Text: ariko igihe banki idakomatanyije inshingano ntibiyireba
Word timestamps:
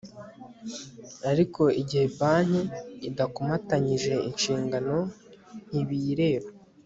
ariko 1.31 1.61
igihe 1.81 2.05
banki 2.17 2.61
idakomatanyije 3.09 4.13
inshingano 4.29 4.97
ntibiyireba 5.69 6.49